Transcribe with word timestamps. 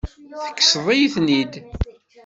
Tekkseḍ-iyi-ten-id. 0.43 1.53